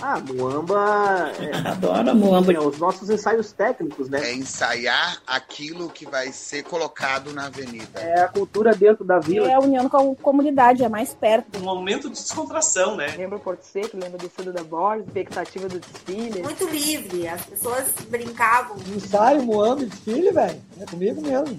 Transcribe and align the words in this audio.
Ah, 0.00 0.20
Muamba. 0.20 1.32
É, 1.38 1.56
Adoro 1.68 2.14
Muamba. 2.14 2.52
É, 2.52 2.60
os 2.60 2.78
nossos 2.78 3.10
ensaios 3.10 3.52
técnicos, 3.52 4.08
né? 4.08 4.30
É 4.30 4.34
ensaiar 4.34 5.20
aquilo 5.26 5.88
que 5.88 6.06
vai 6.06 6.32
ser 6.32 6.62
colocado 6.62 7.32
na 7.32 7.46
avenida. 7.46 8.00
É 8.00 8.22
a 8.22 8.28
cultura 8.28 8.74
dentro 8.74 9.04
da 9.04 9.18
vila. 9.18 9.48
É 9.48 9.54
a 9.54 9.60
união 9.60 9.88
com 9.88 10.12
a 10.12 10.22
comunidade, 10.22 10.84
é 10.84 10.88
mais 10.88 11.14
perto. 11.14 11.58
Um 11.58 11.62
momento 11.62 12.08
de 12.08 12.14
descontração, 12.14 12.96
né? 12.96 13.14
Lembra 13.16 13.36
o 13.36 13.40
Porto 13.40 13.62
Seco, 13.62 13.96
lembra 13.96 14.18
do 14.18 14.28
Fundo 14.28 14.52
da 14.52 14.62
Borges, 14.62 15.06
expectativa 15.06 15.68
do 15.68 15.80
desfile. 15.80 16.42
Muito 16.42 16.68
livre, 16.68 17.28
as 17.28 17.42
pessoas 17.44 17.92
brincavam. 18.08 18.76
Ensaio, 18.94 19.42
Muamba, 19.42 19.84
desfile, 19.84 20.30
velho. 20.30 20.60
É 20.80 20.86
comigo 20.86 21.20
mesmo. 21.20 21.58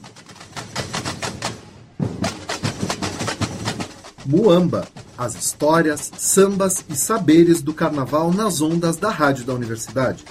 Muamba, 4.29 4.87
as 5.17 5.33
histórias, 5.33 6.11
sambas 6.15 6.85
e 6.87 6.95
saberes 6.95 7.63
do 7.63 7.73
carnaval 7.73 8.31
nas 8.31 8.61
ondas 8.61 8.95
da 8.95 9.09
Rádio 9.09 9.43
da 9.43 9.55
Universidade. 9.55 10.23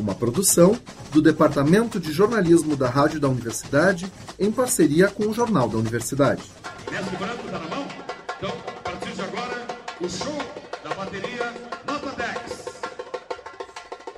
Uma 0.00 0.16
produção 0.16 0.76
do 1.12 1.22
Departamento 1.22 2.00
de 2.00 2.10
Jornalismo 2.10 2.74
da 2.74 2.90
Rádio 2.90 3.20
da 3.20 3.28
Universidade 3.28 4.12
em 4.36 4.50
parceria 4.50 5.06
com 5.06 5.28
o 5.28 5.32
Jornal 5.32 5.68
da 5.68 5.78
Universidade. 5.78 6.42
Mestre 6.90 7.16
Branco 7.16 7.48
tá 7.48 7.58
na 7.60 7.68
mão? 7.68 7.86
Então, 8.38 8.50
a 8.50 8.90
partir 8.90 9.12
de 9.12 9.22
agora, 9.22 9.66
o 10.00 10.08
show 10.08 10.38
da 10.82 10.92
bateria 10.92 11.52
Nota 11.86 12.16
10. 12.16 12.64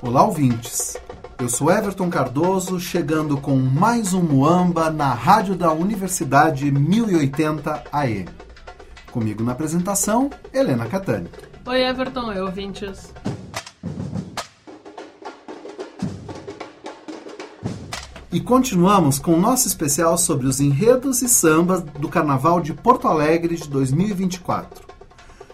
Olá, 0.01 0.25
ouvintes. 0.25 0.97
Eu 1.45 1.49
sou 1.51 1.71
Everton 1.71 2.09
Cardoso, 2.09 2.81
chegando 2.81 3.37
com 3.37 3.55
mais 3.57 4.15
um 4.15 4.23
Muamba 4.23 4.91
na 4.91 5.13
Rádio 5.13 5.55
da 5.55 5.71
Universidade 5.71 6.71
1080 6.71 7.85
AM. 7.93 8.29
Comigo 9.13 9.45
na 9.45 9.53
apresentação, 9.53 10.31
Helena 10.55 10.87
Catani. 10.87 11.29
Oi, 11.67 11.83
Everton, 11.83 12.29
oi, 12.29 12.41
ouvintes. 12.41 13.13
E 18.33 18.41
continuamos 18.41 19.19
com 19.19 19.35
o 19.35 19.41
nosso 19.41 19.69
especial 19.69 20.17
sobre 20.17 20.47
os 20.47 20.61
enredos 20.61 21.21
e 21.21 21.29
sambas 21.29 21.83
do 21.83 22.09
Carnaval 22.09 22.59
de 22.59 22.73
Porto 22.73 23.07
Alegre 23.07 23.57
de 23.57 23.69
2024. 23.69 24.83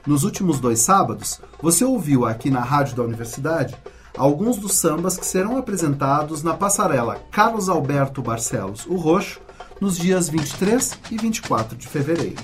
Nos 0.07 0.23
últimos 0.23 0.61
dois 0.61 0.79
sábados, 0.79 1.41
você 1.61 1.85
ouviu 1.85 2.27
aqui 2.27 2.49
na 2.49 2.61
Rádio 2.61 2.95
da 2.95 3.03
Universidade 3.03 3.77
alguns 4.21 4.59
dos 4.59 4.75
sambas 4.75 5.17
que 5.17 5.25
serão 5.25 5.57
apresentados 5.57 6.43
na 6.43 6.53
passarela 6.53 7.19
Carlos 7.31 7.71
Alberto 7.71 8.21
Barcelos, 8.21 8.85
o 8.85 8.95
Roxo, 8.97 9.41
nos 9.81 9.97
dias 9.97 10.29
23 10.29 10.99
e 11.11 11.17
24 11.17 11.75
de 11.75 11.89
fevereiro. 11.89 12.37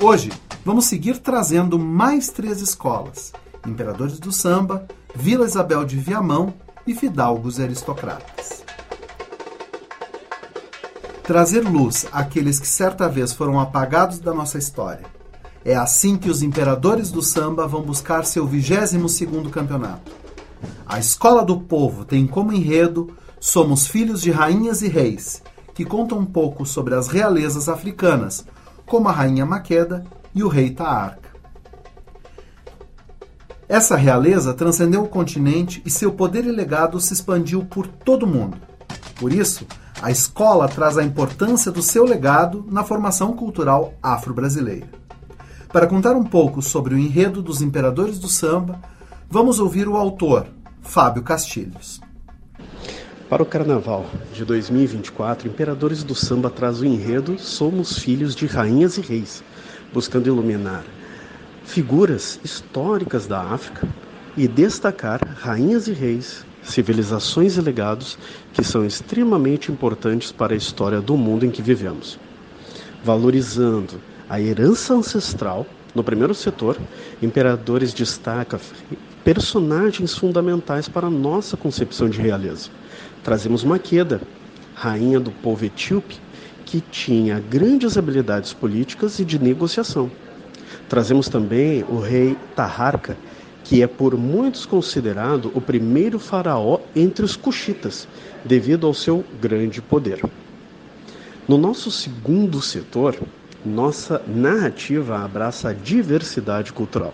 Hoje, 0.00 0.32
vamos 0.64 0.86
seguir 0.86 1.18
trazendo 1.18 1.78
mais 1.78 2.30
três 2.30 2.62
escolas: 2.62 3.34
Imperadores 3.66 4.18
do 4.18 4.32
Samba, 4.32 4.88
Vila 5.14 5.44
Isabel 5.44 5.84
de 5.84 5.98
Viamão 5.98 6.54
e 6.86 6.94
Fidalgos 6.94 7.60
Aristocratas. 7.60 8.64
Trazer 11.22 11.60
luz 11.60 12.06
àqueles 12.10 12.58
que 12.58 12.66
certa 12.66 13.06
vez 13.06 13.34
foram 13.34 13.60
apagados 13.60 14.18
da 14.18 14.32
nossa 14.32 14.56
história. 14.56 15.04
É 15.62 15.74
assim 15.74 16.16
que 16.16 16.30
os 16.30 16.42
imperadores 16.42 17.10
do 17.10 17.20
samba 17.20 17.66
vão 17.66 17.82
buscar 17.82 18.24
seu 18.24 18.48
22º 18.48 19.50
campeonato. 19.50 20.25
A 20.86 20.98
Escola 20.98 21.44
do 21.44 21.60
Povo 21.60 22.04
tem 22.04 22.26
como 22.26 22.52
enredo 22.52 23.16
Somos 23.40 23.86
Filhos 23.86 24.22
de 24.22 24.30
Rainhas 24.30 24.82
e 24.82 24.88
Reis, 24.88 25.42
que 25.74 25.84
conta 25.84 26.14
um 26.14 26.24
pouco 26.24 26.64
sobre 26.64 26.94
as 26.94 27.08
realezas 27.08 27.68
africanas, 27.68 28.46
como 28.86 29.08
a 29.08 29.12
Rainha 29.12 29.44
Maqueda 29.44 30.04
e 30.34 30.42
o 30.42 30.48
Rei 30.48 30.70
Taarca. 30.70 31.30
Essa 33.68 33.96
realeza 33.96 34.54
transcendeu 34.54 35.02
o 35.02 35.08
continente 35.08 35.82
e 35.84 35.90
seu 35.90 36.12
poder 36.12 36.44
e 36.46 36.52
legado 36.52 37.00
se 37.00 37.12
expandiu 37.12 37.64
por 37.64 37.86
todo 37.86 38.22
o 38.22 38.26
mundo. 38.26 38.58
Por 39.16 39.32
isso, 39.32 39.66
a 40.00 40.10
escola 40.10 40.68
traz 40.68 40.96
a 40.96 41.02
importância 41.02 41.72
do 41.72 41.82
seu 41.82 42.04
legado 42.04 42.64
na 42.70 42.84
formação 42.84 43.34
cultural 43.34 43.94
afro-brasileira. 44.02 44.86
Para 45.72 45.86
contar 45.86 46.14
um 46.14 46.22
pouco 46.22 46.62
sobre 46.62 46.94
o 46.94 46.98
enredo 46.98 47.42
dos 47.42 47.60
imperadores 47.60 48.18
do 48.18 48.28
samba, 48.28 48.80
vamos 49.28 49.58
ouvir 49.58 49.88
o 49.88 49.96
autor, 49.96 50.46
Fábio 50.82 51.22
Castilhos. 51.22 52.00
Para 53.28 53.42
o 53.42 53.46
Carnaval 53.46 54.06
de 54.32 54.44
2024, 54.44 55.48
Imperadores 55.48 56.04
do 56.04 56.14
Samba 56.14 56.48
traz 56.48 56.80
o 56.80 56.86
enredo 56.86 57.38
Somos 57.38 57.98
Filhos 57.98 58.36
de 58.36 58.46
Rainhas 58.46 58.96
e 58.96 59.00
Reis, 59.00 59.42
buscando 59.92 60.28
iluminar 60.28 60.84
figuras 61.64 62.38
históricas 62.44 63.26
da 63.26 63.42
África 63.42 63.88
e 64.36 64.46
destacar 64.46 65.20
rainhas 65.40 65.88
e 65.88 65.92
reis, 65.92 66.46
civilizações 66.62 67.56
e 67.56 67.60
legados 67.60 68.16
que 68.52 68.62
são 68.62 68.86
extremamente 68.86 69.72
importantes 69.72 70.30
para 70.30 70.54
a 70.54 70.56
história 70.56 71.00
do 71.00 71.16
mundo 71.16 71.44
em 71.44 71.50
que 71.50 71.60
vivemos. 71.60 72.20
Valorizando 73.02 74.00
a 74.28 74.40
herança 74.40 74.94
ancestral, 74.94 75.66
no 75.94 76.04
primeiro 76.04 76.34
setor, 76.34 76.78
Imperadores 77.20 77.92
destaca 77.92 78.60
personagens 79.26 80.16
fundamentais 80.16 80.88
para 80.88 81.08
a 81.08 81.10
nossa 81.10 81.56
concepção 81.56 82.08
de 82.08 82.20
realeza. 82.20 82.70
Trazemos 83.24 83.64
Maqueda, 83.64 84.20
rainha 84.72 85.18
do 85.18 85.32
povo 85.32 85.64
etíope, 85.64 86.20
que 86.64 86.80
tinha 86.80 87.40
grandes 87.40 87.98
habilidades 87.98 88.52
políticas 88.52 89.18
e 89.18 89.24
de 89.24 89.36
negociação. 89.36 90.08
Trazemos 90.88 91.28
também 91.28 91.84
o 91.88 91.98
rei 91.98 92.36
Taharka, 92.54 93.16
que 93.64 93.82
é 93.82 93.88
por 93.88 94.16
muitos 94.16 94.64
considerado 94.64 95.50
o 95.56 95.60
primeiro 95.60 96.20
faraó 96.20 96.78
entre 96.94 97.24
os 97.24 97.34
cuxitas, 97.34 98.06
devido 98.44 98.86
ao 98.86 98.94
seu 98.94 99.24
grande 99.42 99.82
poder. 99.82 100.22
No 101.48 101.58
nosso 101.58 101.90
segundo 101.90 102.62
setor, 102.62 103.16
nossa 103.64 104.22
narrativa 104.24 105.18
abraça 105.18 105.70
a 105.70 105.72
diversidade 105.72 106.72
cultural. 106.72 107.12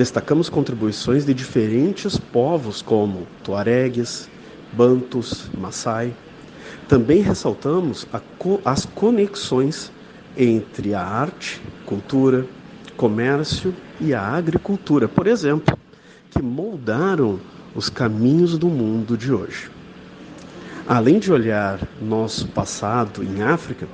Destacamos 0.00 0.48
contribuições 0.48 1.26
de 1.26 1.34
diferentes 1.34 2.16
povos 2.16 2.80
como 2.80 3.26
tuaregues, 3.44 4.30
bantus, 4.72 5.50
maasai. 5.58 6.14
Também 6.88 7.20
ressaltamos 7.20 8.06
co 8.38 8.62
as 8.64 8.86
conexões 8.86 9.92
entre 10.34 10.94
a 10.94 11.02
arte, 11.02 11.60
cultura, 11.84 12.46
comércio 12.96 13.74
e 14.00 14.14
a 14.14 14.22
agricultura, 14.22 15.06
por 15.06 15.26
exemplo, 15.26 15.76
que 16.30 16.40
moldaram 16.40 17.38
os 17.74 17.90
caminhos 17.90 18.56
do 18.56 18.68
mundo 18.68 19.18
de 19.18 19.30
hoje. 19.30 19.70
Além 20.88 21.18
de 21.18 21.30
olhar 21.30 21.78
nosso 22.00 22.48
passado 22.48 23.22
em 23.22 23.42
África, 23.42 23.86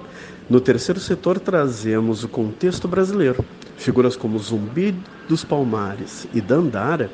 no 0.49 0.61
terceiro 0.61 1.01
setor 1.01 1.41
trazemos 1.41 2.23
o 2.23 2.29
contexto 2.29 2.87
brasileiro. 2.87 3.45
Figuras 3.77 4.15
como 4.15 4.39
Zumbi 4.39 4.95
dos 5.29 5.45
Palmares 5.45 6.27
e 6.33 6.41
Dandara 6.41 7.11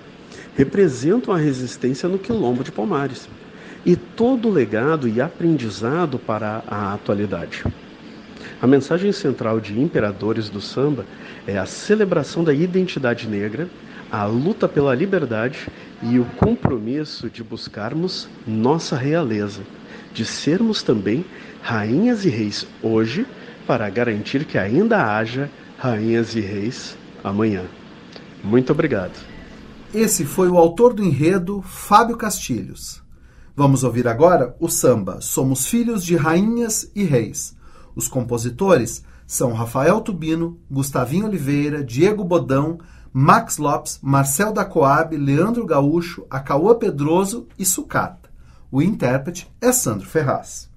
representam 0.57 1.33
a 1.35 1.39
resistência 1.39 2.09
no 2.09 2.19
quilombo 2.19 2.63
de 2.63 2.73
Palmares 2.73 3.29
e 3.85 3.97
todo 3.97 4.49
o 4.49 4.53
legado 4.53 5.09
e 5.09 5.21
aprendizado 5.21 6.19
para 6.19 6.63
a 6.69 6.95
atualidade. 6.95 7.65
A 8.61 8.67
mensagem 8.67 9.11
central 9.11 9.61
de 9.61 9.81
Imperadores 9.81 10.49
do 10.49 10.61
Samba 10.61 11.05
é 11.47 11.59
a 11.59 11.67
celebração 11.67 12.45
da 12.45 12.55
identidade 12.55 13.27
negra, 13.29 13.69
a 14.11 14.25
luta 14.25 14.69
pela 14.69 14.95
liberdade 14.95 15.69
e 16.03 16.19
o 16.19 16.25
compromisso 16.37 17.29
de 17.29 17.43
buscarmos 17.43 18.29
nossa 18.47 18.97
realeza, 18.97 19.63
de 20.13 20.25
sermos 20.25 20.83
também 20.83 21.25
rainhas 21.61 22.25
e 22.25 22.29
reis 22.29 22.67
hoje, 22.83 23.27
para 23.67 23.89
garantir 23.89 24.45
que 24.45 24.59
ainda 24.59 25.17
haja 25.17 25.49
rainhas 25.79 26.37
e 26.37 26.41
reis 26.41 26.97
amanhã. 27.25 27.63
Muito 28.43 28.73
obrigado. 28.73 29.19
Esse 29.95 30.25
foi 30.25 30.49
o 30.49 30.57
autor 30.57 30.95
do 30.95 31.05
enredo, 31.05 31.63
Fábio 31.63 32.17
Castilhos. 32.17 33.03
Vamos 33.55 33.85
ouvir 33.85 34.09
agora 34.09 34.57
o 34.59 34.69
samba 34.69 35.21
Somos 35.21 35.67
Filhos 35.67 36.03
de 36.05 36.17
Rainhas 36.17 36.91
e 36.95 37.05
Reis 37.05 37.55
os 37.95 38.09
compositores 38.09 39.05
são 39.27 39.53
Rafael 39.53 40.01
Tubino, 40.01 40.59
Gustavinho 40.71 41.27
Oliveira, 41.27 41.83
Diego 41.83 42.25
Bodão, 42.25 42.79
Max 43.13 43.59
Lopes, 43.59 43.99
Marcel 44.03 44.53
da 44.53 44.65
Coab, 44.65 45.17
Leandro 45.17 45.67
Gaúcho, 45.67 46.27
Acauã 46.31 46.75
Pedroso 46.75 47.47
e 47.59 47.65
Sucata. 47.65 48.31
O 48.71 48.81
intérprete 48.81 49.51
é 49.61 49.71
Sandro 49.73 50.09
Ferraz. 50.09 50.71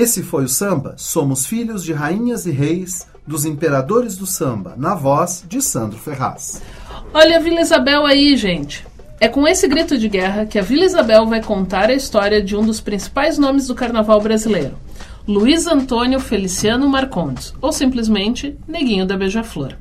Esse 0.00 0.22
foi 0.22 0.44
o 0.44 0.48
samba 0.48 0.94
Somos 0.96 1.44
Filhos 1.44 1.84
de 1.84 1.92
Rainhas 1.92 2.46
e 2.46 2.50
Reis 2.50 3.06
dos 3.26 3.44
Imperadores 3.44 4.16
do 4.16 4.24
Samba, 4.24 4.72
na 4.74 4.94
voz 4.94 5.44
de 5.46 5.60
Sandro 5.60 5.98
Ferraz. 5.98 6.62
Olha 7.12 7.36
a 7.36 7.38
Vila 7.38 7.60
Isabel 7.60 8.06
aí, 8.06 8.34
gente. 8.34 8.86
É 9.20 9.28
com 9.28 9.46
esse 9.46 9.68
grito 9.68 9.98
de 9.98 10.08
guerra 10.08 10.46
que 10.46 10.58
a 10.58 10.62
Vila 10.62 10.86
Isabel 10.86 11.26
vai 11.26 11.42
contar 11.42 11.90
a 11.90 11.94
história 11.94 12.42
de 12.42 12.56
um 12.56 12.64
dos 12.64 12.80
principais 12.80 13.36
nomes 13.36 13.66
do 13.66 13.74
carnaval 13.74 14.22
brasileiro, 14.22 14.74
Luiz 15.28 15.66
Antônio 15.66 16.18
Feliciano 16.18 16.88
Marcondes, 16.88 17.52
ou 17.60 17.70
simplesmente 17.70 18.56
Neguinho 18.66 19.04
da 19.04 19.18
Beija-Flor. 19.18 19.74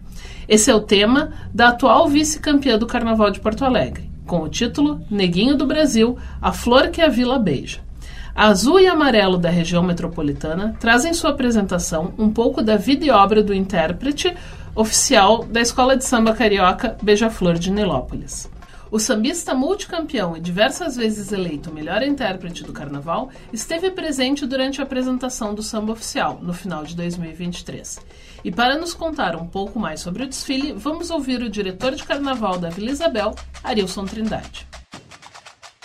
Esse 0.50 0.70
é 0.70 0.76
o 0.76 0.82
tema 0.82 1.32
da 1.54 1.70
atual 1.70 2.10
vice-campeã 2.10 2.78
do 2.78 2.88
Carnaval 2.88 3.32
de 3.32 3.40
Porto 3.40 3.64
Alegre, 3.64 4.12
com 4.28 4.42
o 4.42 4.50
título 4.50 5.00
Neguinho 5.10 5.56
do 5.56 5.66
Brasil, 5.66 6.18
a 6.42 6.52
flor 6.52 6.90
que 6.90 7.02
a 7.02 7.08
vila 7.08 7.40
beija. 7.40 7.88
Azul 8.36 8.80
e 8.80 8.88
Amarelo 8.88 9.38
da 9.38 9.50
região 9.50 9.84
metropolitana 9.84 10.76
trazem 10.80 11.14
sua 11.14 11.32
apresentação 11.32 12.14
um 12.18 12.32
pouco 12.32 12.62
da 12.62 12.78
vida 12.78 13.06
e 13.06 13.10
obra 13.10 13.44
do 13.44 13.54
intérprete 13.54 14.36
oficial 14.76 15.44
da 15.44 15.60
Escola 15.60 15.98
de 15.98 16.06
Samba 16.06 16.34
Carioca 16.34 16.98
Beija-Flor 17.02 17.56
de 17.56 17.72
Nilópolis. 17.72 18.50
O 18.92 18.98
sambista 18.98 19.54
multicampeão 19.54 20.36
e 20.36 20.40
diversas 20.40 20.96
vezes 20.96 21.32
eleito 21.32 21.72
melhor 21.72 22.02
intérprete 22.02 22.64
do 22.64 22.74
carnaval 22.74 23.30
esteve 23.54 23.92
presente 23.92 24.48
durante 24.48 24.82
a 24.82 24.84
apresentação 24.84 25.54
do 25.54 25.62
samba 25.62 25.92
oficial, 25.92 26.40
no 26.42 26.54
final 26.54 26.84
de 26.84 26.96
2023. 26.96 28.00
E 28.44 28.52
para 28.52 28.80
nos 28.80 28.96
contar 28.96 29.36
um 29.36 29.46
pouco 29.46 29.78
mais 29.80 30.00
sobre 30.00 30.24
o 30.24 30.28
desfile, 30.28 30.74
vamos 30.74 31.12
ouvir 31.12 31.40
o 31.44 31.50
diretor 31.50 31.94
de 31.94 32.04
carnaval 32.04 32.58
da 32.58 32.70
Vila 32.70 32.90
Isabel, 32.90 33.36
Arilson 33.64 34.06
Trindade. 34.06 34.68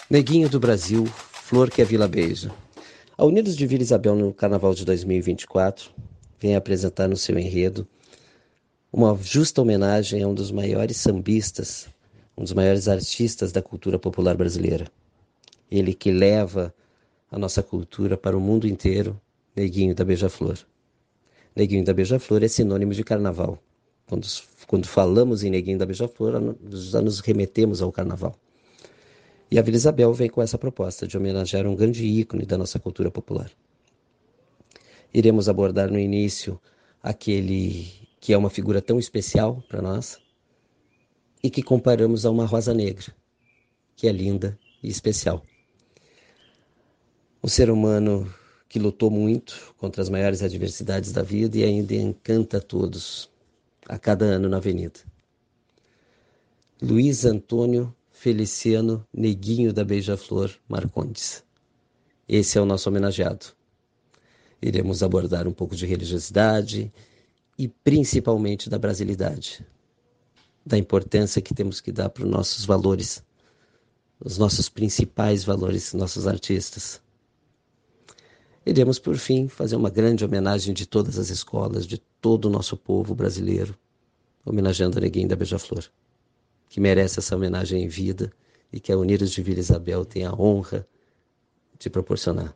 Neguinho 0.09 0.49
do 0.49 0.59
Brasil, 0.59 1.07
flor 1.47 1.71
que 1.71 1.83
a 1.83 1.85
Vila 1.85 2.09
beija. 2.09 2.51
A 3.19 3.25
Unidos 3.27 3.55
de 3.55 3.67
Vila 3.67 3.83
Isabel 3.83 4.17
no 4.17 4.33
Carnaval 4.33 4.75
de 4.75 4.83
2024 4.83 5.91
vem 6.41 6.57
apresentar 6.57 7.07
no 7.07 7.19
seu 7.19 7.39
enredo 7.39 7.87
uma 8.91 9.15
justa 9.21 9.61
homenagem 9.61 10.23
a 10.23 10.27
um 10.27 10.33
dos 10.33 10.51
maiores 10.51 10.97
sambistas, 10.97 11.87
um 12.35 12.45
dos 12.45 12.55
maiores 12.55 12.89
artistas 12.89 13.53
da 13.53 13.61
cultura 13.61 13.99
popular 13.99 14.35
brasileira. 14.39 14.87
Ele 15.71 15.93
que 15.93 16.11
leva 16.11 16.75
a 17.31 17.39
nossa 17.39 17.63
cultura 17.63 18.17
para 18.17 18.35
o 18.35 18.41
mundo 18.41 18.67
inteiro, 18.67 19.21
Neguinho 19.55 19.95
da 19.95 20.03
Beija-Flor. 20.03 20.57
Neguinho 21.55 21.85
da 21.85 21.93
Beija-Flor 21.93 22.43
é 22.43 22.49
sinônimo 22.49 22.95
de 22.95 23.05
carnaval. 23.05 23.59
Quando, 24.07 24.27
quando 24.67 24.87
falamos 24.87 25.45
em 25.45 25.51
Neguinho 25.51 25.77
da 25.77 25.85
Beija-Flor, 25.85 26.57
já 26.71 27.03
nos 27.03 27.21
remetemos 27.21 27.83
ao 27.83 27.93
carnaval. 27.93 28.35
E 29.55 29.59
a 29.59 29.63
Vila 29.63 29.77
Isabel 29.77 30.13
vem 30.13 30.29
com 30.29 30.43
essa 30.43 30.59
proposta 30.59 31.07
de 31.07 31.17
homenagear 31.17 31.65
um 31.65 31.77
grande 31.77 32.05
ícone 32.05 32.45
da 32.45 32.59
nossa 32.59 32.81
cultura 32.81 33.09
popular. 33.09 33.49
Iremos 35.15 35.49
abordar 35.49 35.93
no 35.93 35.97
início 35.97 36.61
aquele 37.01 37.87
que 38.19 38.33
é 38.33 38.37
uma 38.37 38.51
figura 38.51 38.83
tão 38.83 38.99
especial 38.99 39.63
para 39.69 39.81
nós 39.81 40.19
e 41.41 41.49
que 41.49 41.63
comparamos 41.63 42.27
a 42.27 42.33
uma 42.33 42.45
rosa 42.45 42.75
negra, 42.75 43.15
que 43.95 44.09
é 44.09 44.13
linda 44.13 44.59
e 44.83 44.89
especial. 44.89 45.41
Um 47.41 47.47
ser 47.47 47.71
humano 47.71 48.29
que 48.69 48.81
lutou 48.81 49.09
muito 49.09 49.73
contra 49.79 50.03
as 50.03 50.09
maiores 50.09 50.43
adversidades 50.43 51.13
da 51.13 51.23
vida 51.23 51.59
e 51.59 51.63
ainda 51.63 51.95
encanta 51.95 52.59
a 52.59 52.61
todos 52.61 53.31
a 53.89 54.01
cada 54.01 54.25
ano 54.25 54.49
na 54.49 54.57
Avenida. 54.57 54.99
Luiz 56.83 57.25
Antônio 57.25 57.95
Feliciano 58.25 59.07
Neguinho 59.13 59.71
da 59.71 59.85
Beija-Flor 59.85 60.51
Marcondes. 60.67 61.45
Esse 62.27 62.57
é 62.57 62.61
o 62.63 62.65
nosso 62.65 62.89
homenageado. 62.89 63.49
Iremos 64.63 65.03
abordar 65.03 65.47
um 65.47 65.53
pouco 65.53 65.77
de 65.77 65.85
religiosidade 65.85 66.91
e 67.59 67.69
principalmente 67.69 68.71
da 68.71 68.79
brasilidade, 68.79 69.63
da 70.65 70.79
importância 70.79 71.43
que 71.43 71.53
temos 71.53 71.83
que 71.83 71.93
dar 71.93 72.09
para 72.09 72.25
os 72.25 72.31
nossos 72.31 72.65
valores, 72.65 73.23
os 74.19 74.39
nossos 74.39 74.71
principais 74.71 75.45
valores, 75.45 75.93
nossos 75.93 76.27
artistas. 76.27 77.03
Iremos, 78.65 78.99
por 78.99 79.19
fim, 79.19 79.49
fazer 79.49 79.77
uma 79.77 79.91
grande 79.91 80.25
homenagem 80.25 80.73
de 80.73 80.87
todas 80.87 81.19
as 81.19 81.29
escolas, 81.29 81.87
de 81.87 81.99
todo 82.23 82.47
o 82.47 82.51
nosso 82.51 82.75
povo 82.75 83.15
brasileiro, 83.15 83.77
homenageando 84.47 84.97
a 84.97 85.01
Neguinho 85.03 85.29
da 85.29 85.37
Beija-Flor 85.37 85.91
que 86.69 86.81
merece 86.81 87.19
essa 87.19 87.37
homenagem 87.37 87.85
em 87.85 87.89
vida 87.89 88.33
e 88.73 88.81
que 88.81 88.93
a 88.93 88.99
Unidos 88.99 89.31
de 89.31 89.43
Vila 89.43 89.61
Isabel 89.61 90.05
tem 90.05 90.25
a 90.25 90.33
honra 90.33 90.87
de 91.79 91.89
proporcionar. 91.89 92.55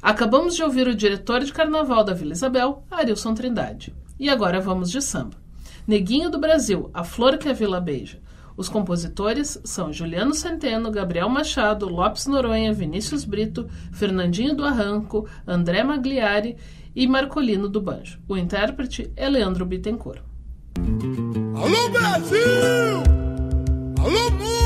Acabamos 0.00 0.54
de 0.54 0.62
ouvir 0.62 0.86
o 0.86 0.94
diretor 0.94 1.42
de 1.42 1.52
carnaval 1.52 2.04
da 2.04 2.14
Vila 2.14 2.32
Isabel, 2.32 2.84
Arilson 2.90 3.34
Trindade. 3.34 3.94
E 4.18 4.28
agora 4.28 4.60
vamos 4.60 4.90
de 4.90 5.02
samba. 5.02 5.36
Neguinho 5.86 6.30
do 6.30 6.38
Brasil, 6.38 6.90
a 6.94 7.04
flor 7.04 7.36
que 7.36 7.48
a 7.48 7.52
Vila 7.52 7.80
beija. 7.80 8.22
Os 8.56 8.68
compositores 8.68 9.60
são 9.64 9.92
Juliano 9.92 10.32
Centeno, 10.32 10.90
Gabriel 10.90 11.28
Machado, 11.28 11.88
Lopes 11.88 12.26
Noronha, 12.26 12.72
Vinícius 12.72 13.24
Brito, 13.24 13.68
Fernandinho 13.92 14.54
do 14.54 14.64
Arranco, 14.64 15.28
André 15.46 15.82
Magliari 15.82 16.56
e 16.94 17.06
Marcolino 17.08 17.68
do 17.68 17.80
Banjo. 17.80 18.20
O 18.28 18.36
intérprete 18.36 19.12
é 19.16 19.28
Leandro 19.28 19.66
Bittencourt. 19.66 20.22
Alô 21.64 21.88
Brasil! 21.88 23.02
Alô 23.98 24.30
mundo! 24.32 24.63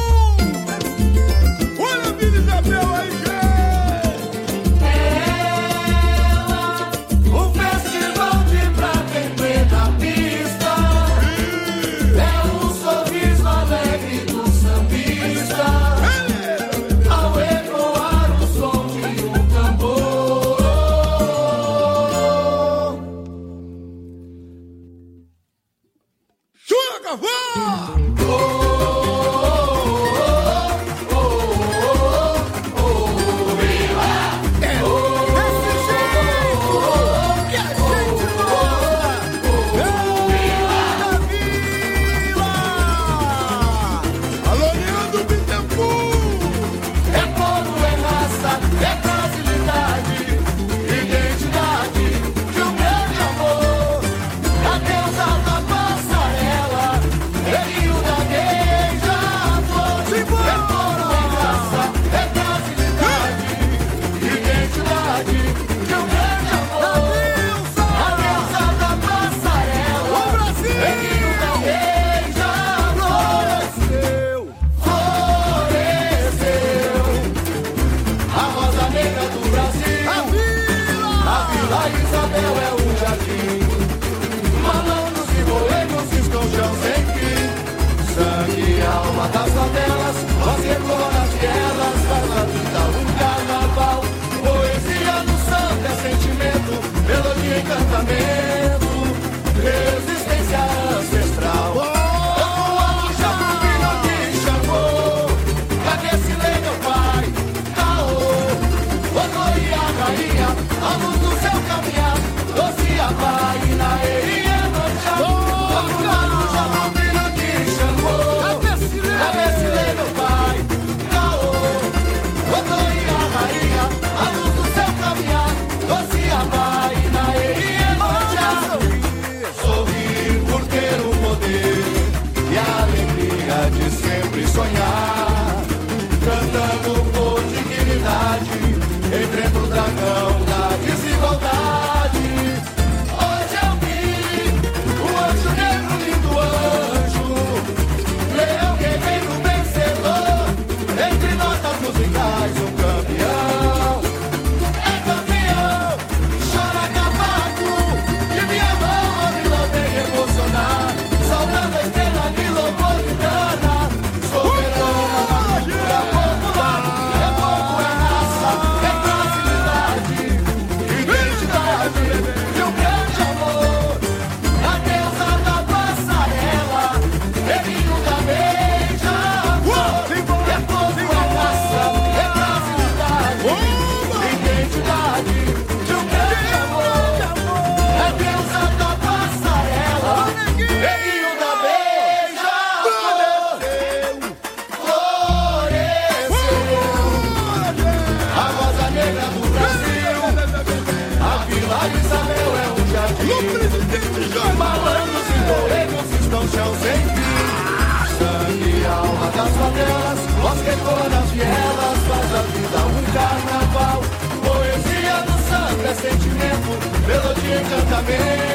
Melodia 217.69 218.45
e 218.45 218.48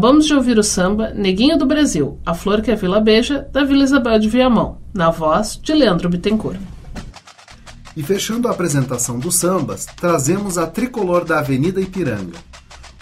Acabamos 0.00 0.24
de 0.24 0.32
ouvir 0.32 0.58
o 0.58 0.62
samba 0.62 1.10
Neguinho 1.10 1.58
do 1.58 1.66
Brasil, 1.66 2.18
A 2.24 2.32
Flor 2.32 2.62
que 2.62 2.70
a 2.70 2.74
Vila 2.74 3.02
Beija, 3.02 3.46
da 3.52 3.64
Vila 3.64 3.84
Isabel 3.84 4.18
de 4.18 4.30
Viamão, 4.30 4.78
na 4.94 5.10
voz 5.10 5.60
de 5.62 5.74
Leandro 5.74 6.08
Bittencourt. 6.08 6.58
E 7.94 8.02
fechando 8.02 8.48
a 8.48 8.50
apresentação 8.50 9.18
dos 9.18 9.34
sambas, 9.34 9.84
trazemos 9.84 10.56
a 10.56 10.66
tricolor 10.66 11.26
da 11.26 11.40
Avenida 11.40 11.82
Ipiranga. 11.82 12.38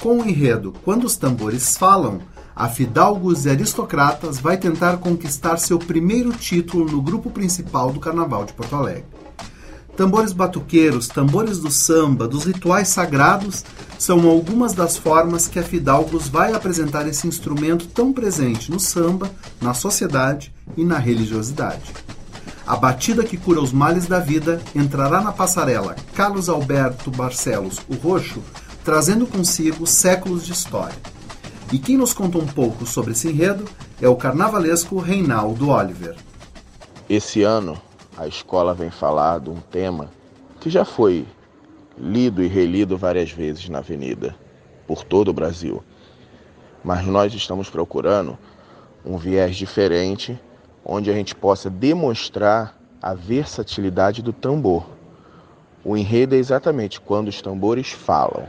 Com 0.00 0.18
o 0.18 0.28
enredo 0.28 0.74
Quando 0.84 1.04
os 1.04 1.16
Tambores 1.16 1.78
Falam, 1.78 2.18
a 2.56 2.68
Fidalgos 2.68 3.46
e 3.46 3.50
Aristocratas 3.50 4.40
vai 4.40 4.56
tentar 4.56 4.96
conquistar 4.96 5.56
seu 5.58 5.78
primeiro 5.78 6.32
título 6.32 6.84
no 6.84 7.00
grupo 7.00 7.30
principal 7.30 7.92
do 7.92 8.00
Carnaval 8.00 8.44
de 8.44 8.54
Porto 8.54 8.74
Alegre. 8.74 9.17
Tambores 9.98 10.32
batuqueiros, 10.32 11.08
tambores 11.08 11.58
do 11.58 11.72
samba, 11.72 12.28
dos 12.28 12.44
rituais 12.44 12.86
sagrados 12.86 13.64
são 13.98 14.28
algumas 14.28 14.72
das 14.72 14.96
formas 14.96 15.48
que 15.48 15.58
a 15.58 15.62
Fidalgos 15.64 16.28
vai 16.28 16.52
apresentar 16.52 17.08
esse 17.08 17.26
instrumento 17.26 17.88
tão 17.88 18.12
presente 18.12 18.70
no 18.70 18.78
samba, 18.78 19.28
na 19.60 19.74
sociedade 19.74 20.54
e 20.76 20.84
na 20.84 20.98
religiosidade. 20.98 21.92
A 22.64 22.76
batida 22.76 23.24
que 23.24 23.36
cura 23.36 23.60
os 23.60 23.72
males 23.72 24.06
da 24.06 24.20
vida 24.20 24.62
entrará 24.72 25.20
na 25.20 25.32
passarela 25.32 25.96
Carlos 26.14 26.48
Alberto 26.48 27.10
Barcelos, 27.10 27.80
o 27.88 27.96
Roxo, 27.96 28.40
trazendo 28.84 29.26
consigo 29.26 29.84
séculos 29.84 30.46
de 30.46 30.52
história. 30.52 30.94
E 31.72 31.78
quem 31.80 31.96
nos 31.96 32.12
conta 32.12 32.38
um 32.38 32.46
pouco 32.46 32.86
sobre 32.86 33.10
esse 33.10 33.26
enredo 33.26 33.64
é 34.00 34.08
o 34.08 34.14
carnavalesco 34.14 35.00
Reinaldo 35.00 35.70
Oliver. 35.70 36.14
Esse 37.10 37.42
ano, 37.42 37.87
a 38.18 38.26
escola 38.26 38.74
vem 38.74 38.90
falar 38.90 39.38
de 39.38 39.48
um 39.48 39.60
tema 39.60 40.10
que 40.58 40.68
já 40.68 40.84
foi 40.84 41.24
lido 41.96 42.42
e 42.42 42.48
relido 42.48 42.98
várias 42.98 43.30
vezes 43.30 43.68
na 43.68 43.78
Avenida, 43.78 44.34
por 44.88 45.04
todo 45.04 45.28
o 45.28 45.32
Brasil. 45.32 45.84
Mas 46.82 47.06
nós 47.06 47.32
estamos 47.32 47.70
procurando 47.70 48.36
um 49.06 49.16
viés 49.16 49.54
diferente, 49.56 50.38
onde 50.84 51.10
a 51.10 51.14
gente 51.14 51.32
possa 51.32 51.70
demonstrar 51.70 52.76
a 53.00 53.14
versatilidade 53.14 54.20
do 54.20 54.32
tambor. 54.32 54.84
O 55.84 55.96
enredo 55.96 56.34
é 56.34 56.38
exatamente 56.38 57.00
quando 57.00 57.28
os 57.28 57.40
tambores 57.40 57.92
falam. 57.92 58.48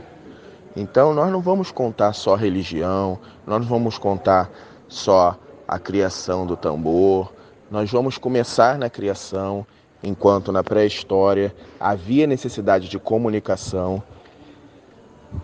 Então 0.74 1.14
nós 1.14 1.30
não 1.30 1.40
vamos 1.40 1.70
contar 1.70 2.12
só 2.12 2.34
religião, 2.34 3.20
nós 3.46 3.60
não 3.60 3.68
vamos 3.68 3.98
contar 3.98 4.50
só 4.88 5.38
a 5.66 5.78
criação 5.78 6.44
do 6.44 6.56
tambor, 6.56 7.32
nós 7.70 7.90
vamos 7.90 8.18
começar 8.18 8.76
na 8.76 8.90
criação, 8.90 9.64
enquanto 10.02 10.50
na 10.50 10.64
pré-história 10.64 11.54
havia 11.78 12.26
necessidade 12.26 12.88
de 12.88 12.98
comunicação 12.98 14.02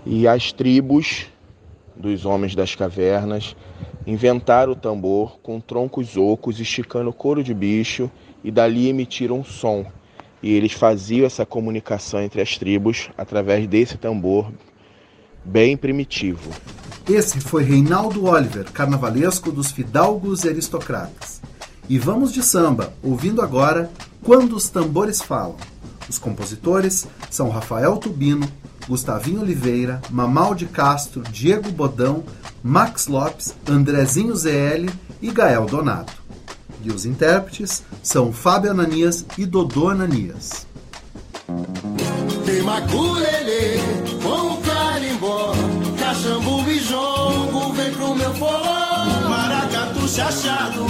e 0.05 0.27
as 0.27 0.51
tribos 0.51 1.27
dos 1.95 2.25
homens 2.25 2.55
das 2.55 2.75
cavernas 2.75 3.55
inventaram 4.07 4.73
o 4.73 4.77
tambor 4.77 5.39
com 5.41 5.61
troncos 5.61 6.17
ocos 6.17 6.59
esticando 6.59 7.13
couro 7.13 7.45
de 7.45 7.55
bicho 7.55 8.11
e 8.43 8.51
dali 8.51 8.89
emitiram 8.89 9.39
um 9.39 9.45
som. 9.45 9.87
E 10.43 10.53
eles 10.53 10.73
faziam 10.73 11.27
essa 11.27 11.47
comunicação 11.47 12.21
entre 12.21 12.41
as 12.41 12.59
tribos 12.59 13.09
através 13.17 13.67
desse 13.67 13.97
tambor 13.97 14.53
bem 15.45 15.77
primitivo. 15.77 16.51
Esse 17.09 17.41
foi 17.41 17.63
Reinaldo 17.63 18.27
Oliver, 18.27 18.71
carnavalesco 18.73 19.53
dos 19.53 19.71
fidalgos 19.71 20.45
e 20.45 20.49
aristocratas. 20.49 21.41
E 21.89 21.99
vamos 21.99 22.33
de 22.33 22.43
samba, 22.43 22.93
ouvindo 23.03 23.41
agora 23.41 23.91
Quando 24.23 24.57
os 24.57 24.69
Tambores 24.69 25.23
Falam. 25.23 25.57
Os 26.09 26.19
compositores 26.19 27.07
são 27.31 27.49
Rafael 27.49 27.97
Tubino, 27.97 28.49
Gustavinho 28.89 29.41
Oliveira, 29.41 30.01
Mamal 30.11 30.55
de 30.55 30.67
Castro, 30.67 31.23
Diego 31.23 31.71
Bodão, 31.71 32.25
Max 32.63 33.07
Lopes, 33.07 33.55
Andrezinho 33.69 34.35
ZL 34.35 34.91
e 35.21 35.31
Gael 35.31 35.67
Donato. 35.67 36.13
E 36.83 36.91
os 36.91 37.05
intérpretes 37.05 37.83
são 38.03 38.33
Fábio 38.33 38.71
Ananias 38.71 39.25
e 39.37 39.45
Dodô 39.45 39.89
Ananias. 39.89 40.67
Tem 42.45 42.63
com 44.23 44.63
carimbó, 44.63 45.55
e 46.69 46.79
jongo, 46.81 47.73
vem 47.73 47.93
pro 47.93 48.15
meu 48.15 48.35
forró. 48.35 49.29
Maracatu 49.29 50.09
chachado, 50.09 50.87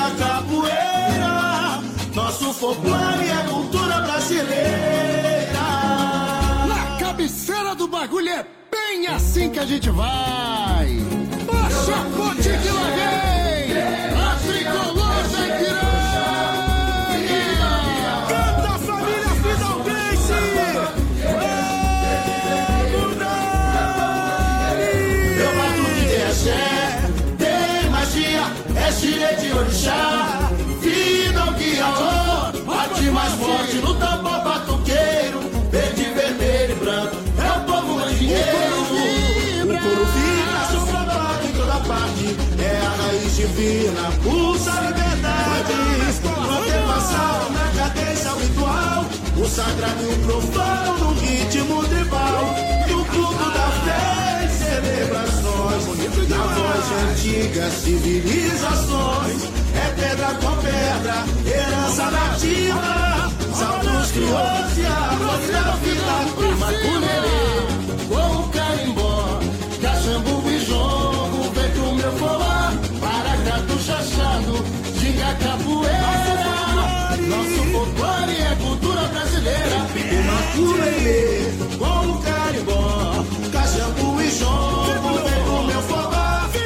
ginga 0.00 0.14
capoeira, 0.16 1.82
nosso 2.14 2.52
folclore 2.54 3.28
é 3.28 3.48
cultura 3.48 4.00
brasileira. 4.00 5.60
Na 6.68 6.98
cabeceira 6.98 7.74
do 7.74 7.86
bagulho 7.86 8.28
é 8.28 8.46
bem 8.70 9.06
assim 9.08 9.50
que 9.50 9.58
a 9.58 9.66
gente 9.66 9.90
vai. 9.90 10.96
O 11.48 11.70
chacote 11.84 12.48
que 12.62 12.68
lá 12.68 12.90
vem, 12.96 13.39
sagrado 49.50 50.02
e 50.04 50.14
o 50.14 50.18
profano 50.18 50.98
no 50.98 51.20
ritmo 51.20 51.84
tribal. 51.84 52.54
No 52.88 53.04
culto 53.06 53.50
da 53.50 53.68
fé 53.84 54.44
e 54.44 54.48
celebrações. 54.48 55.84
Na 56.28 56.42
voz 56.54 56.88
de 56.88 56.94
antigas 57.28 57.72
civilizações. 57.74 59.42
É 59.74 59.86
pedra 59.96 60.34
com 60.34 60.56
pedra, 60.62 61.24
herança 61.46 62.10
nativa. 62.10 63.30
Saltos 63.54 64.10
crioulos 64.12 64.78
e 64.78 64.86
árvores 64.86 65.50
da 65.50 65.76
vida. 65.82 66.14
Prima 66.36 66.66
Cunerê, 66.66 67.50
com 68.08 68.36
o 68.36 68.48
carimbó. 68.50 69.40
Caxambu 69.82 70.50
e 70.50 70.58
jongo, 70.64 71.50
vem 71.54 71.70
pro 71.70 71.94
meu 71.94 72.12
forró. 72.12 72.72
Paracatu 73.00 73.78
chachado, 73.80 74.64
ginga 74.98 75.34
capoeira. 75.34 75.59
Com 81.78 82.10
o 82.10 82.22
carimbó. 82.22 83.24
Caxambu 83.52 84.20
e 84.20 84.30
jongo, 84.30 85.14
vem 85.22 85.42
pro 85.44 85.62
meu 85.64 85.82
forró. 85.82 86.10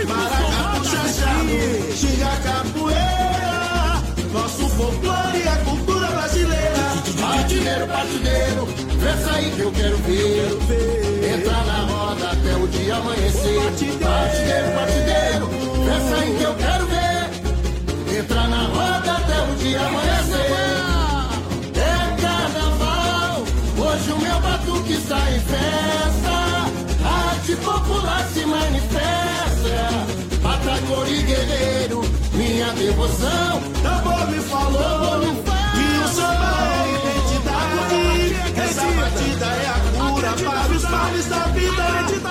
Paracatu 0.09 0.85
chachado, 0.85 1.93
ginga 1.95 2.33
capoeira. 2.45 4.03
Nosso 4.33 4.69
folclore 4.71 5.43
é 5.43 5.57
cultura 5.65 6.07
brasileira. 6.09 6.85
Partideiro, 7.21 7.87
partideiro, 7.87 8.67
pensa 9.01 9.31
aí 9.35 9.51
que 9.51 9.61
eu 9.61 9.73
quero 9.73 9.97
ver. 9.99 11.35
Entrar 11.35 11.65
na 11.67 11.81
roda 11.85 12.31
até 12.31 12.57
o 12.57 12.67
dia 12.69 12.97
amanhecer. 12.97 13.61
Partideiro, 14.01 14.73
partideiro, 14.75 15.49
pensa 15.85 16.15
aí 16.23 16.37
que 16.37 16.43
eu 16.43 16.55
quero 16.55 16.87
ver. 16.87 18.19
Entrar 18.19 18.49
na 18.49 18.67
roda 18.67 19.13
até 19.13 19.43
o 19.43 19.55
dia 19.57 19.81
amanhecer. 19.81 20.84
Hoje 24.05 24.13
o 24.13 24.19
meu 24.19 24.41
batuque 24.41 24.93
está 24.93 25.19
em 25.31 25.41
festa. 25.41 26.35
A 27.05 27.31
arte 27.31 27.57
popular 27.57 28.29
se 28.33 28.45
manifesta. 28.45 29.89
Patagor 30.43 31.09
e 31.09 31.23
guerreiro, 31.23 32.03
minha 32.35 32.73
devoção. 32.73 33.63
Tambor 33.83 34.27
me 34.31 34.41
falou 34.41 35.21
que 35.21 36.05
o 36.05 36.09
samba 36.09 36.55
é 36.71 36.91
identidade. 36.97 38.35
Essa 38.57 38.83
batida 38.83 39.47
é 39.47 39.67
a 39.69 40.11
cura 40.11 40.33
para 40.33 40.77
os 40.77 40.83
males 40.83 41.27
da 41.27 41.39
vida. 41.49 41.85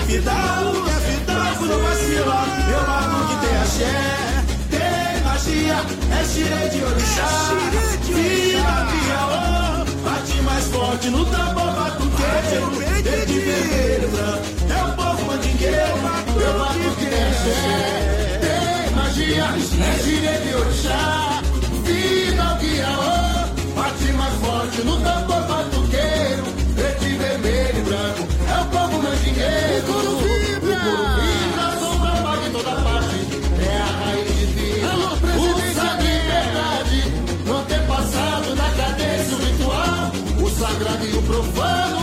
Fidalgo 0.06 0.88
é 0.88 1.00
fidalgo, 1.00 1.66
não 1.66 1.80
vacila. 1.80 2.46
Eu 2.70 2.82
amo 2.92 3.28
que 3.28 3.36
tem 3.48 3.58
axé, 3.58 4.44
tem 4.70 5.24
magia. 5.24 5.78
É 6.20 6.24
xirê 6.26 6.70
de 6.70 6.84
orixá. 6.84 7.30
Vida, 8.04 8.88
piaô. 8.92 9.62
Bate 10.24 10.42
mais 10.44 10.64
forte 10.68 11.10
no 11.10 11.26
tambor 11.26 11.70
batuqueiro. 11.74 12.70
Verde, 12.78 13.40
vermelho, 13.40 14.08
branco. 14.08 14.44
É 14.70 14.84
o 14.86 14.96
povo 14.96 15.26
mandingueiro. 15.26 15.76
Eu 16.40 16.64
amo 16.64 16.96
que 16.96 17.06
tem 17.08 17.24
axé, 17.24 18.40
tem 18.40 18.96
magia. 18.96 19.44
É 19.44 20.00
xirê 20.02 20.38
de 20.38 20.56
orixá. 20.56 21.42
Vida, 21.84 22.58
piaô. 22.62 23.16
Bate 23.76 24.14
mais 24.14 24.34
forte 24.36 24.82
no 24.84 24.96
tambor 25.02 25.42
batuqueiro. 25.42 26.44
Verde, 26.74 27.18
vermelho 27.18 27.80
e 27.80 27.82
branco. 27.82 28.24
É 28.48 28.62
o 28.62 28.66
povo 28.68 29.04
mandingueiro. 29.04 29.80
O 29.80 29.92
couro 29.92 30.18
vibra, 30.20 30.80
profano 41.34 42.03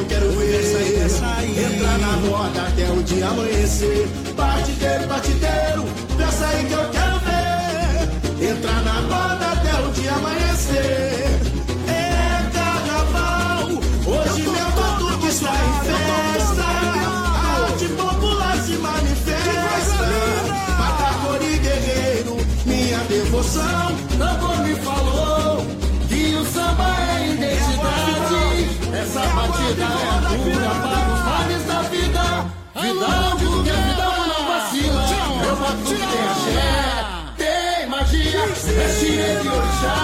eu 0.00 0.06
quero 0.06 0.30
ver. 0.32 0.60
Entrar 1.60 1.98
na 1.98 2.12
roda 2.28 2.62
até 2.62 2.90
o 2.90 3.02
dia 3.02 3.26
amanhecer. 3.28 4.08
Batideiro, 4.36 5.06
batideiro, 5.06 5.84
peça 6.16 6.46
aí 6.46 6.64
que 6.64 6.72
eu 6.72 6.90
quero 6.90 7.18
ver. 7.20 8.50
Entrar 8.50 8.82
na 8.82 9.00
roda 9.00 9.46
até 9.52 9.80
o 9.80 9.90
dia 9.92 10.12
amanhecer. 10.12 11.40
É 11.88 12.50
carnaval, 12.52 13.68
hoje 14.06 14.42
meu 14.42 14.70
batuque 14.70 15.28
está 15.28 15.52
em 15.52 15.72
festa. 15.86 16.62
A 16.62 17.64
arte 17.64 17.86
popular 17.88 18.56
se 18.64 18.72
manifesta. 18.72 20.08
Matador 20.78 21.42
e 21.42 21.58
guerreiro, 21.58 22.36
minha 22.64 22.98
devoção. 23.04 23.96
Tambor 24.18 24.58
me 24.62 24.74
falou 24.76 25.39
Batida 29.70 29.84
é 29.84 29.86
a 29.86 30.20
cura 30.26 30.70
para 30.82 30.98
os 31.14 31.20
males 31.24 31.62
da 31.66 31.82
vida. 31.82 32.24
Vidalgo, 32.74 33.62
que 33.62 33.70
é 33.70 33.72
Vidalgo 33.72 34.24
não 34.26 34.42
vacila. 34.48 35.04
Meu 35.40 35.56
batuque 35.56 36.06
tem 36.10 36.24
axé, 36.26 36.74
tem 37.36 37.86
magia. 37.86 38.40
É 38.40 38.88
xirê 38.98 39.30
de 39.40 39.48
orixá. 39.48 39.96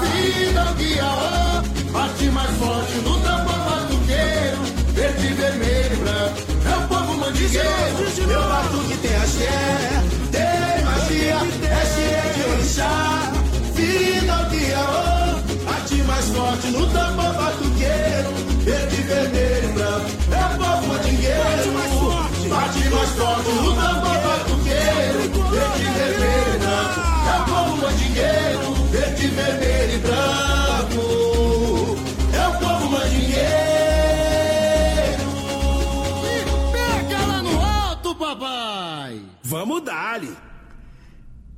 Vidalgo 0.00 0.80
e 0.80 1.00
aô, 1.00 1.90
bate 1.90 2.24
mais 2.26 2.50
forte 2.56 2.94
no 2.98 3.18
tambor 3.18 3.58
batuqueiro. 3.58 4.62
Verde, 4.92 5.28
vermelho 5.34 5.92
e 5.92 5.96
branco. 5.96 6.38
É 6.64 6.76
o 6.76 6.88
povo 6.88 7.14
mandingueiro. 7.14 8.28
Meu 8.28 8.42
batuque 8.42 8.96
tem 8.98 9.16
axé, 9.16 10.02
tem 10.30 10.84
magia. 10.84 11.38
É 11.68 11.84
xirê 11.84 12.32
de 12.32 12.42
orixá. 12.48 13.32
Vidalgo 13.74 14.54
e 14.54 14.72
aô, 14.72 15.64
bate 15.64 15.96
mais 16.04 16.28
forte 16.28 16.66
no 16.68 16.86
tambor 16.86 17.32
batuqueiro. 17.32 18.53
Verde, 18.64 19.02
vermelho 19.02 19.68
e 19.68 19.72
branco. 19.72 20.10
É 20.32 20.44
o 20.46 20.58
povo 20.58 20.86
mandingueiro. 20.88 21.72
Bate 22.48 22.88
mais 22.88 23.10
forte 23.10 23.50
no 23.50 23.74
tambor 23.74 24.18
batuqueiro. 24.24 25.18
Verde, 25.50 25.84
vermelho 25.84 26.54
e 26.54 26.58
branco. 26.58 27.00
É 27.28 27.40
o 27.40 27.44
povo 27.44 27.76
mandingueiro. 27.76 28.74
Verde, 28.90 29.26
vermelho 29.28 29.92
e 29.92 29.98
branco. 29.98 31.02
É 32.32 32.48
o 32.48 32.52
povo 32.58 32.86
mandingueiro. 32.90 33.44
Pega 36.72 37.26
lá 37.26 37.42
no 37.42 37.62
alto, 37.62 38.14
papai! 38.16 39.20
Vamos 39.42 39.82
dar-lhe. 39.84 40.34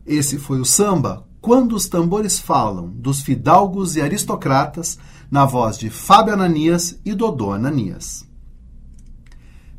Esse 0.05 0.39
foi 0.39 0.61
o 0.61 0.65
samba 0.65 1.25
Quando 1.47 1.77
os 1.77 1.87
Tambores 1.87 2.41
Falam, 2.41 2.89
dos 2.89 3.21
Fidalgos 3.21 3.95
e 3.95 4.03
Aristocratas, 4.03 4.99
na 5.31 5.45
voz 5.45 5.79
de 5.79 5.89
Fábio 5.89 6.35
Ananias 6.35 6.99
e 7.05 7.15
Dodô 7.15 7.53
Ananias. 7.53 8.27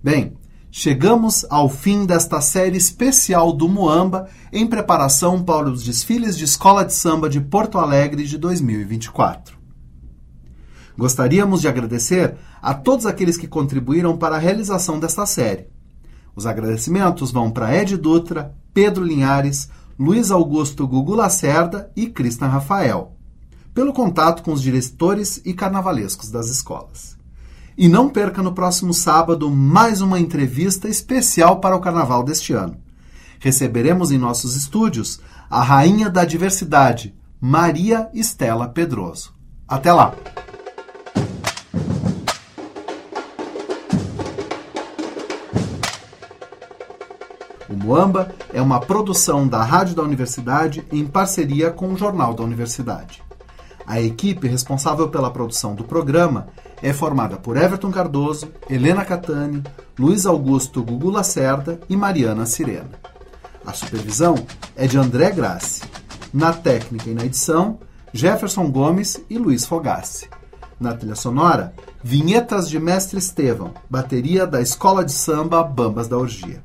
Bem, 0.01 0.37
chegamos 0.71 1.45
ao 1.49 1.67
fim 1.67 2.05
desta 2.05 2.39
série 2.39 2.77
especial 2.77 3.51
do 3.51 3.67
Muamba 3.67 4.29
em 4.49 4.65
preparação 4.65 5.43
para 5.43 5.69
os 5.69 5.83
desfiles 5.83 6.37
de 6.37 6.45
Escola 6.45 6.85
de 6.85 6.93
Samba 6.93 7.29
de 7.29 7.41
Porto 7.41 7.77
Alegre 7.77 8.23
de 8.23 8.37
2024. 8.37 9.57
Gostaríamos 10.97 11.59
de 11.59 11.67
agradecer 11.67 12.37
a 12.61 12.73
todos 12.73 13.05
aqueles 13.05 13.35
que 13.35 13.45
contribuíram 13.45 14.17
para 14.17 14.37
a 14.37 14.39
realização 14.39 15.01
desta 15.01 15.25
série. 15.25 15.67
Os 16.33 16.45
agradecimentos 16.45 17.29
vão 17.29 17.51
para 17.51 17.75
Ed 17.75 17.97
Dutra, 17.97 18.55
Pedro 18.73 19.03
Linhares, 19.03 19.69
Luiz 19.99 20.29
Augusto 20.29 20.87
Gugu 20.87 21.15
Lacerda 21.15 21.91
e 21.95 22.05
Cristian 22.05 22.49
Rafael, 22.49 23.13
pelo 23.73 23.91
contato 23.91 24.43
com 24.43 24.53
os 24.53 24.61
diretores 24.61 25.41
e 25.43 25.55
carnavalescos 25.55 26.29
das 26.29 26.49
escolas. 26.49 27.17
E 27.75 27.87
não 27.87 28.07
perca 28.07 28.43
no 28.43 28.53
próximo 28.53 28.93
sábado 28.93 29.49
mais 29.49 29.99
uma 29.99 30.19
entrevista 30.19 30.87
especial 30.87 31.59
para 31.59 31.75
o 31.75 31.79
carnaval 31.79 32.23
deste 32.23 32.53
ano. 32.53 32.77
Receberemos 33.39 34.11
em 34.11 34.19
nossos 34.19 34.55
estúdios 34.55 35.19
a 35.49 35.63
rainha 35.63 36.11
da 36.11 36.25
diversidade, 36.25 37.15
Maria 37.41 38.07
Estela 38.13 38.67
Pedroso. 38.67 39.33
Até 39.67 39.91
lá! 39.91 40.13
O 47.87 47.91
Muamba 47.91 48.35
é 48.51 48.61
uma 48.61 48.81
produção 48.81 49.47
da 49.47 49.63
Rádio 49.63 49.95
da 49.95 50.03
Universidade 50.03 50.85
em 50.91 51.05
parceria 51.05 51.71
com 51.71 51.87
o 51.93 51.95
Jornal 51.95 52.33
da 52.33 52.43
Universidade. 52.43 53.23
A 53.85 54.01
equipe 54.01 54.45
responsável 54.45 55.07
pela 55.07 55.31
produção 55.31 55.73
do 55.73 55.85
programa 55.85 56.49
é 56.83 56.91
formada 56.91 57.37
por 57.37 57.55
Everton 57.55 57.89
Cardoso, 57.89 58.51
Helena 58.69 59.05
Catani, 59.05 59.63
Luiz 59.97 60.25
Augusto 60.25 60.83
Gugu 60.83 61.09
Lacerda 61.09 61.79
e 61.87 61.95
Mariana 61.95 62.45
Sirena. 62.45 62.91
A 63.65 63.71
supervisão 63.71 64.35
é 64.75 64.85
de 64.85 64.97
André 64.97 65.31
Grassi. 65.31 65.83
Na 66.33 66.51
técnica 66.51 67.09
e 67.09 67.13
na 67.13 67.23
edição, 67.23 67.79
Jefferson 68.11 68.69
Gomes 68.69 69.17
e 69.29 69.37
Luiz 69.37 69.65
Fogassi. 69.65 70.27
Na 70.77 70.93
trilha 70.93 71.15
sonora, 71.15 71.73
vinhetas 72.03 72.67
de 72.67 72.81
Mestre 72.81 73.17
Estevão, 73.17 73.73
bateria 73.89 74.45
da 74.45 74.59
Escola 74.59 75.05
de 75.05 75.13
Samba 75.13 75.63
Bambas 75.63 76.09
da 76.09 76.17
Orgia. 76.17 76.61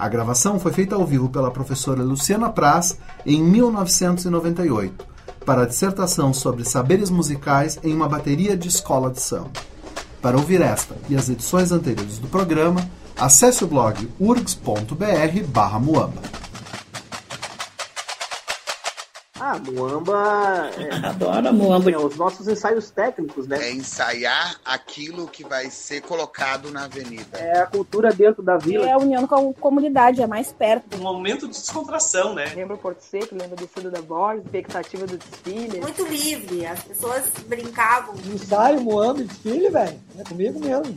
A 0.00 0.08
gravação 0.08 0.58
foi 0.58 0.72
feita 0.72 0.94
ao 0.94 1.04
vivo 1.04 1.28
pela 1.28 1.50
professora 1.50 2.02
Luciana 2.02 2.48
Praz 2.48 2.96
em 3.26 3.44
1998, 3.44 5.06
para 5.44 5.64
a 5.64 5.66
dissertação 5.66 6.32
sobre 6.32 6.64
saberes 6.64 7.10
musicais 7.10 7.78
em 7.84 7.92
uma 7.92 8.08
bateria 8.08 8.56
de 8.56 8.66
escola 8.66 9.10
de 9.10 9.20
samba. 9.20 9.50
Para 10.22 10.38
ouvir 10.38 10.62
esta 10.62 10.96
e 11.06 11.14
as 11.14 11.28
edições 11.28 11.70
anteriores 11.70 12.16
do 12.16 12.28
programa, 12.28 12.80
acesse 13.14 13.62
o 13.62 13.66
blog 13.66 14.08
urgs.br/muamba. 14.18 16.39
Ah, 19.50 19.58
Muamba. 19.58 20.70
É, 20.78 20.94
Adoro 21.08 21.52
Muamba. 21.52 21.90
é, 21.90 21.98
os 21.98 22.16
nossos 22.16 22.46
ensaios 22.46 22.90
técnicos, 22.90 23.48
né? 23.48 23.58
É 23.60 23.72
ensaiar 23.72 24.60
aquilo 24.64 25.26
que 25.26 25.42
vai 25.42 25.68
ser 25.70 26.02
colocado 26.02 26.70
na 26.70 26.84
avenida. 26.84 27.36
É 27.36 27.58
a 27.58 27.66
cultura 27.66 28.12
dentro 28.12 28.42
da 28.44 28.56
vila. 28.56 28.86
É 28.86 28.92
a 28.92 28.98
união 28.98 29.26
com 29.26 29.50
a 29.50 29.54
comunidade, 29.54 30.22
é 30.22 30.26
mais 30.26 30.52
perto. 30.52 30.96
Um 30.96 31.02
momento 31.02 31.48
de 31.48 31.54
descontração, 31.54 32.32
né? 32.32 32.52
Lembra 32.54 32.76
o 32.76 32.78
Porto 32.78 33.00
Seco, 33.00 33.34
lembra 33.34 33.54
a 33.54 33.64
descida 33.64 33.90
da 33.90 34.00
Borges, 34.00 34.44
expectativa 34.44 35.04
do 35.04 35.18
desfile. 35.18 35.80
Muito 35.80 36.06
livre, 36.06 36.66
as 36.66 36.80
pessoas 36.84 37.24
brincavam. 37.48 38.14
Ensaio, 38.32 38.80
Moamba 38.80 39.20
e 39.22 39.24
desfile, 39.24 39.68
velho. 39.68 39.98
É 40.16 40.22
comigo 40.22 40.60
mesmo. 40.60 40.96